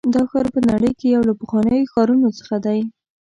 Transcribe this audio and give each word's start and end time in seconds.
دا 0.13 0.21
ښار 0.29 0.45
په 0.53 0.59
نړۍ 0.69 0.91
کې 0.99 1.07
یو 1.15 1.21
له 1.29 1.33
پخوانیو 1.39 1.89
ښارونو 1.91 2.27
څخه 2.39 2.55
دی. 2.65 2.79